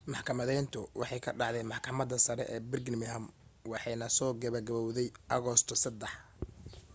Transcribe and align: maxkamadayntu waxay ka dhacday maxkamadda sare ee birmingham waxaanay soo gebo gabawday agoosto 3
maxkamadayntu 0.13 0.79
waxay 0.99 1.21
ka 1.25 1.31
dhacday 1.39 1.65
maxkamadda 1.71 2.17
sare 2.25 2.43
ee 2.55 2.61
birmingham 2.69 3.25
waxaanay 3.71 4.11
soo 4.17 4.31
gebo 4.41 4.59
gabawday 4.67 5.09
agoosto 5.35 5.73
3 5.83 6.07